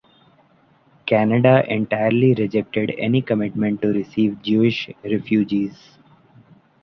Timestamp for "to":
3.83-3.89